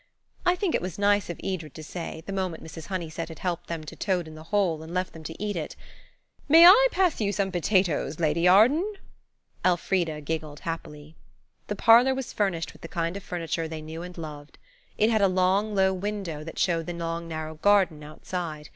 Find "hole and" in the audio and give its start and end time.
4.45-4.95